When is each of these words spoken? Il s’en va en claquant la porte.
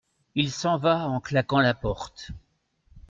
Il 0.33 0.51
s’en 0.51 0.79
va 0.79 1.07
en 1.07 1.19
claquant 1.21 1.59
la 1.59 1.75
porte. 1.75 2.31